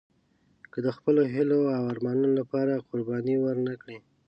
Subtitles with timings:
[0.71, 3.97] که د خپلو هیلو او ارمانونو لپاره قرباني ورنه کړئ.